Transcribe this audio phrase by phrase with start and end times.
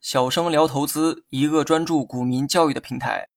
[0.00, 3.28] 小生聊投资，一个专注股民教育的平台。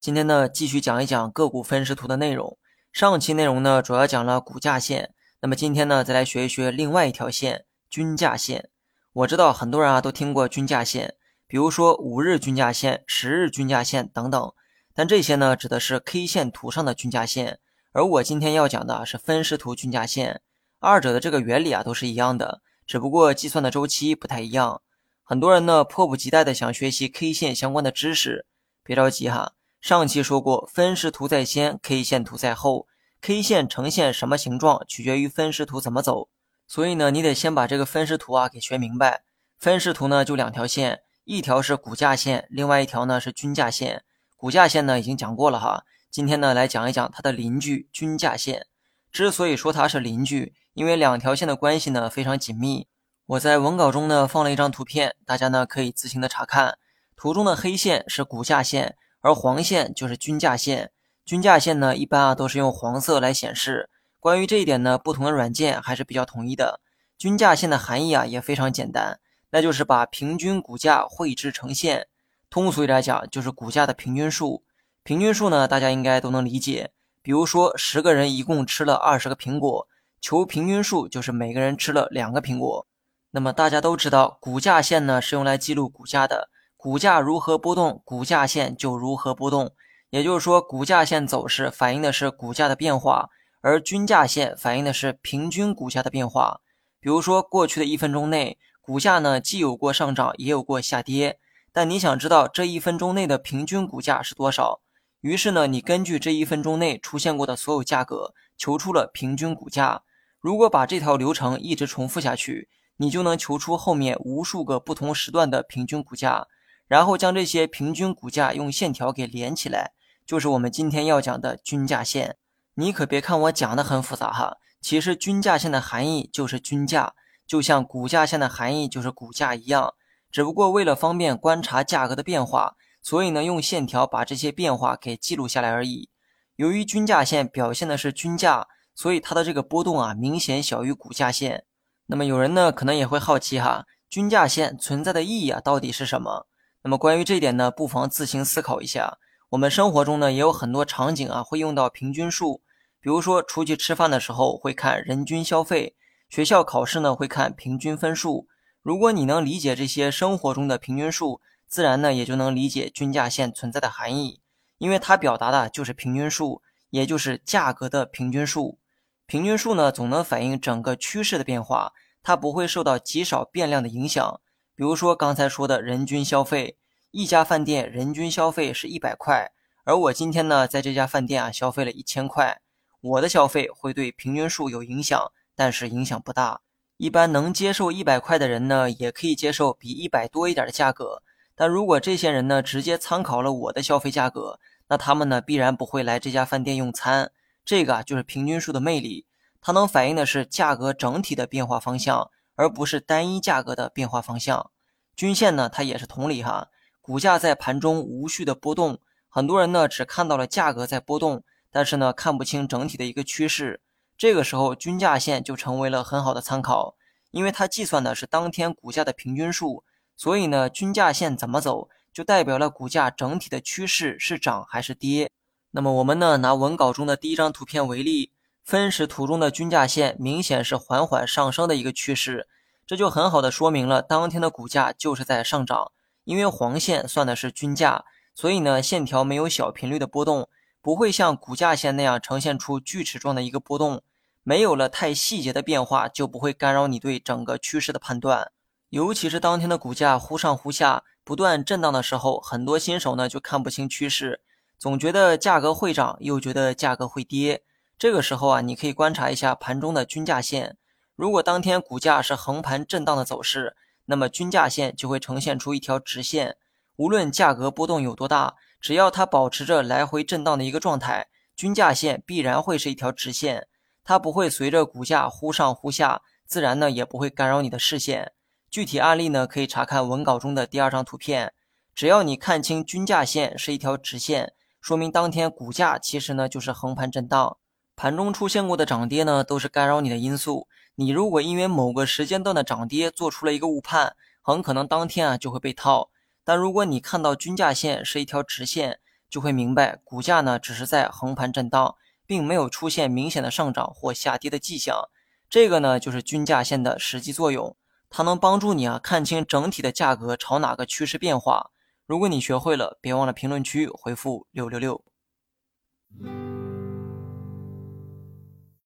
[0.00, 2.58] 今天呢，继续讲一讲个股分时图的内容。
[2.92, 5.14] 上期内容呢，主要讲了股价线。
[5.40, 8.70] 那么今天呢，再来学一学另外一条线——均价线。
[9.12, 11.14] 我知道很多人啊都听过均价线，
[11.46, 14.52] 比如说五日均价线、十日均价线等等。
[14.94, 17.58] 但这些呢，指的是 K 线图上的均价线，
[17.92, 20.40] 而我今天要讲的是分时图均价线。
[20.78, 24.82] 二者的这个原理啊，都是一样的，只不过计算的周期不太一样。
[25.22, 28.46] 很多人呢迫不及待的想学习 K 线相关的知识，
[28.82, 29.52] 别着急哈。
[29.80, 32.86] 上期说过，分时图在先，K 线图在后。
[33.20, 36.28] K 线呈现什么形状，取决于分时图怎么走。
[36.66, 39.22] 所以呢，你得先把这个分时图啊给学明白。
[39.58, 44.04] 分时图呢就两条线，一条是股价线，另外一条呢是均价线。
[44.36, 48.66] 股价线呢已经讲过了哈，今天呢来讲一讲它的邻居均价线。
[49.10, 52.86] 之所以说它是邻居，因为两条线的关系呢非常紧密。
[53.26, 56.76] 我在文稿中呢放了一张图片，大家呢可以自行的查看。
[57.16, 60.90] 图中的黑线是股价线，而黄线就是均价线。
[61.24, 63.88] 均价线呢一般啊都是用黄色来显示。
[64.20, 66.80] 关于这一点呢，不同的软件还是比较统一的。
[67.16, 72.08] 均价线的含义啊也非常简单，那就是把平均股价绘制成线。
[72.50, 74.64] 通俗一点讲，就是股价的平均数。
[75.02, 76.90] 平均数呢，大家应该都能理解。
[77.22, 79.88] 比如说，十个人一共吃了二十个苹果，
[80.24, 82.86] 求平均数就是每个人吃了两个苹果。
[83.32, 89.74] 那么大家都知道，股价线呢是用来记录股价的，股价如何波动，股价线就如何波动。
[90.08, 93.28] 也就是说，股价线走势反映的是股价的变化，
[93.60, 96.62] 而均价线反映的是平均股价的变化。
[96.98, 101.38] 比如说，过去的一分钟内，股价呢既有过上涨，也有过下跌。
[101.70, 104.80] 但你想知道这一分钟内的平均股价是多少？
[105.20, 110.00] 于是呢，你根据这一分钟内出现过的所有价格，求出了平均股价。
[110.44, 116.46] 如果把这条流程一直重复下去，你就能求出后面无数个不同时段的平均股价，
[116.86, 119.92] 然后将这些平均股价用线条给连起来，
[120.26, 122.36] 就是我们今天要讲的均价线。
[122.74, 127.14] 你可别看我讲的很复杂哈，其实均价线的含义就是均价，
[127.46, 129.94] 就像股价线的含义就是股价一样，
[130.30, 136.10] 只不过为了方便观察价格的变化，所以呢用线条把这些变化给记录下来而已。
[136.56, 141.64] 由于均价线表现的是均价，所以它的这个波动啊明显小于股价线。
[142.06, 146.46] 那么有人呢，可能也会好奇哈，均价线存在的意义啊，到底是什么？
[146.82, 149.18] 那么关于这点呢，不妨自行思考一下。
[149.50, 152.62] 我们生活中呢，也有很多场景啊，会用到平均数，
[153.00, 155.96] 比如说出去吃饭的时候会看人均消费，
[156.28, 158.48] 学校考试呢会看平均分数。
[158.82, 164.40] 如果你能理解这些生活中的平均数，自然呢也就能理解均价线存在的含义，
[164.76, 168.78] 因为它表达的就是平均数，也就是价格的平均数。
[169.26, 171.92] 平均数呢，总能反映整个趋势的变化，
[172.22, 174.40] 它不会受到极少变量的影响。
[174.74, 176.76] 比如说刚才说的人均消费，
[177.10, 179.52] 一家饭店人均消费是一百块，
[179.84, 182.60] 而我今天呢，在这家饭店啊消费了一千块，
[183.00, 186.60] 我的消费会对平均数有影响，但是影响不大。
[186.96, 191.22] 一般能接受一百块的人呢，也可以接受比一百多一点的价格。
[191.56, 194.58] 但如果这些人呢，直接参考了我的消费价格，
[194.88, 197.32] 那他们呢，必然不会来这家饭店用餐。
[197.64, 199.26] 这个啊，就是平均数的魅力，
[199.60, 204.70] 它能反映的是价格整体的变化方向，而不是单一价格的变化方向。
[205.16, 206.68] 均线呢，它也是同理哈。
[207.00, 208.98] 股价在盘中无序的波动，
[209.28, 213.80] 很多人呢只看到了价格在波动，但是呢看不清整体的一个趋势。
[214.16, 216.96] 这个时候，均价线就成为了很好的参考，
[217.30, 219.84] 因为它计算的是当天股价的平均数，
[220.16, 225.30] 所以呢，均价线怎么走，就代表了股价整体的趋势是涨还是跌。
[225.76, 228.30] 那么我们呢，拿文稿中的第一张图片为例，
[228.62, 232.46] 分时图中的均价线明显是缓缓上升的一个趋势，
[232.86, 235.90] 这就很好的说明了当天的股价就是在上涨。
[236.22, 238.04] 因为黄线算的是均价，
[238.36, 240.48] 所以呢，线条没有小频率的波动，
[240.80, 244.00] 不会像股价线那样呈现出锯齿状的一个波动。
[244.44, 248.52] 没有了太细节的变化，就不会干扰你对整个趋势的判断。
[248.90, 254.40] 尤其是当天的股价忽上忽下，不断震荡的时候，很多新手呢就看不清趋势。
[254.78, 257.62] 总觉得价格会涨，又觉得价格会跌。
[257.98, 260.76] 这个时候啊，你可以观察一下盘中的均价线。
[261.16, 263.76] 如果当天股价是横盘震荡的走势，
[264.06, 266.56] 那么均价线就会呈现出一条直线。
[266.96, 273.68] 无论价格波动有多大，只要它保持着来回震荡的一个状态，均价线必然会是一条直线。
[274.04, 278.32] 它不会随着股价忽上忽下，自然呢也不会干扰你的视线。
[278.70, 281.54] 具体案例呢，可以查看文稿中的第二张图片。
[281.94, 284.52] 只要你看清均价线是一条直线。
[284.84, 287.56] 说明当天股价其实呢就是横盘震荡，
[287.96, 290.68] 盘中出现过的涨跌呢都是干扰你的因素。
[290.96, 296.10] 你如果因为某个时间段的涨跌做出了一个误判，很可能当天啊就会被套。
[296.44, 299.00] 但如果你看到均价线是一条直线，
[299.30, 301.94] 就会明白股价呢只是在横盘震荡，
[302.26, 305.08] 并没有出现明显的上涨或下跌的迹象。
[305.48, 307.74] 这个呢就是均价线的实际作用，
[308.10, 311.70] 它能帮助你啊看清整体的价格朝哪个趋势变化。
[312.06, 315.02] 如果你学会了，别忘了评论区回复六六六。